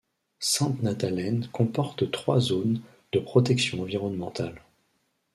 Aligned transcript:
Sainte-Nathalène 0.39 1.47
comporte 1.49 2.09
trois 2.09 2.39
zones 2.39 2.81
de 3.13 3.19
protection 3.19 3.81
environnementale. 3.83 4.59